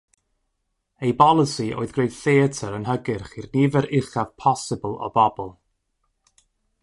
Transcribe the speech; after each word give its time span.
Ei 1.07 1.11
bolisi 1.19 1.65
oedd 1.81 1.93
gwneud 1.97 2.15
theatr 2.21 2.77
yn 2.79 2.87
hygyrch 2.91 3.37
i'r 3.41 3.49
nifer 3.57 3.89
uchaf 3.99 4.31
posibl 4.45 4.95
o 5.09 5.11
bobl. 5.19 5.53